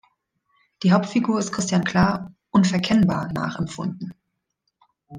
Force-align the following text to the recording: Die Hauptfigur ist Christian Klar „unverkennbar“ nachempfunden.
Die 0.81 0.93
Hauptfigur 0.93 1.37
ist 1.37 1.51
Christian 1.51 1.83
Klar 1.83 2.33
„unverkennbar“ 2.49 3.31
nachempfunden. 3.33 4.15